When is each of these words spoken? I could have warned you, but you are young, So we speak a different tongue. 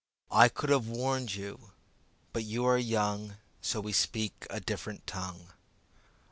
I 0.31 0.49
could 0.49 0.71
have 0.71 0.87
warned 0.87 1.35
you, 1.35 1.73
but 2.33 2.43
you 2.43 2.65
are 2.65 2.79
young, 2.79 3.37
So 3.61 3.79
we 3.79 3.93
speak 3.93 4.47
a 4.49 4.59
different 4.59 5.05
tongue. 5.05 5.49